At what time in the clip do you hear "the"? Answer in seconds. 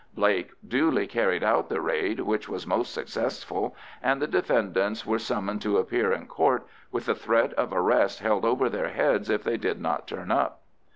1.69-1.79, 4.19-4.25, 7.05-7.13